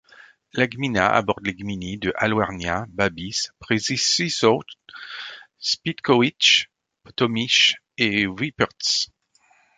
La 0.53 0.65
gmina 0.65 1.21
borde 1.21 1.45
les 1.45 1.53
gminy 1.53 1.99
de 1.99 2.11
Alwernia, 2.15 2.87
Babice, 2.89 3.51
Przeciszów, 3.59 4.63
Spytkowice, 5.59 6.65
Tomice 7.15 7.75
et 7.99 8.25
Wieprz. 8.39 9.11